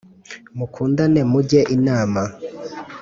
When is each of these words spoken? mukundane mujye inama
mukundane 0.57 1.21
mujye 1.31 1.61
inama 1.75 2.23